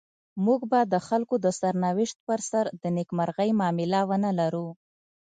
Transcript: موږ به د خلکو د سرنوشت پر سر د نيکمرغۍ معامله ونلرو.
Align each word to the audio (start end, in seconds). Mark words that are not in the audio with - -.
موږ 0.45 0.61
به 0.71 0.79
د 0.93 0.95
خلکو 1.07 1.35
د 1.45 1.47
سرنوشت 1.59 2.17
پر 2.27 2.39
سر 2.49 2.65
د 2.81 2.83
نيکمرغۍ 2.97 3.49
معامله 3.59 3.99
ونلرو. 4.09 4.67